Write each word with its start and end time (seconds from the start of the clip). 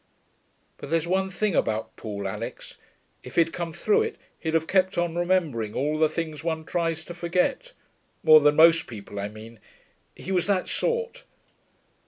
But 0.79 0.89
there's 0.89 1.05
one 1.05 1.29
thing 1.29 1.55
about 1.55 1.95
Paul, 1.95 2.27
Alix; 2.27 2.77
if 3.21 3.35
he'd 3.35 3.53
come 3.53 3.71
through 3.71 4.01
it 4.01 4.15
he'd 4.39 4.55
have 4.55 4.65
kept 4.65 4.97
on 4.97 5.15
remembering 5.15 5.75
all 5.75 5.99
the 5.99 6.09
things 6.09 6.43
one 6.43 6.63
tries 6.65 7.05
to 7.05 7.13
forget. 7.13 7.73
More 8.23 8.39
than 8.39 8.55
most 8.55 8.87
people, 8.87 9.19
I 9.19 9.27
mean. 9.29 9.59
He 10.15 10.31
was 10.31 10.47
that 10.47 10.67
sort. 10.67 11.23